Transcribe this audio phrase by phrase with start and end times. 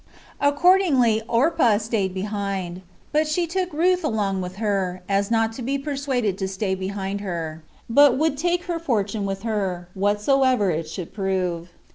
[0.39, 5.77] Accordingly Orpah staid behind; but she took Ruth along with her, as not to be
[5.77, 11.13] persuaded to stay behind her, but would take her fortune with her, whatsoever it should
[11.13, 11.69] prove.